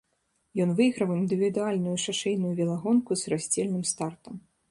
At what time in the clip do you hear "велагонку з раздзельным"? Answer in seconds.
2.59-3.83